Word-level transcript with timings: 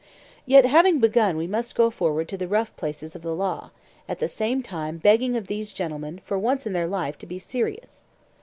Yet 0.47 0.65
having 0.65 0.97
begun 0.99 1.37
we 1.37 1.45
must 1.45 1.75
go 1.75 1.91
forward 1.91 2.27
to 2.29 2.35
the 2.35 2.47
rough 2.47 2.75
places 2.75 3.15
of 3.15 3.21
the 3.21 3.35
law; 3.35 3.69
at 4.09 4.17
the 4.17 4.27
same 4.27 4.63
time 4.63 4.97
begging 4.97 5.37
of 5.37 5.45
these 5.45 5.71
gentlemen 5.73 6.21
for 6.25 6.39
once 6.39 6.65
in 6.65 6.73
their 6.73 6.87
life 6.87 7.19
to 7.19 7.27
be 7.27 7.37
serious. 7.37 8.03